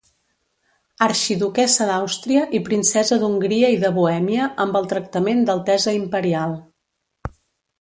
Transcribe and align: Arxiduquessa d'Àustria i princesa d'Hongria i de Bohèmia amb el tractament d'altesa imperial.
Arxiduquessa 1.07 1.85
d'Àustria 1.89 2.47
i 2.59 2.61
princesa 2.69 3.19
d'Hongria 3.25 3.69
i 3.75 3.77
de 3.85 3.93
Bohèmia 3.99 4.49
amb 4.65 4.81
el 4.81 4.89
tractament 4.95 5.45
d'altesa 5.51 5.95
imperial. 5.99 6.57